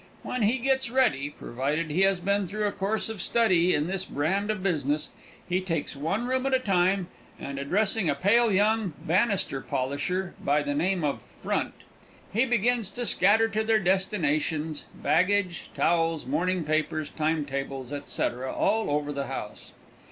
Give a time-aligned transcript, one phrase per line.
[0.23, 4.03] When he gets ready, provided he has been through a course of study in this
[4.03, 5.11] brand of business,
[5.47, 7.07] he takes one room at a time,
[7.39, 11.75] and addressing a pale young "Banister Polisher" by the name of "Front,"
[12.33, 18.89] he begins to scatter to their destinations, baggage, towels, morning papers, time tables, etc., all
[18.89, 19.71] over the house.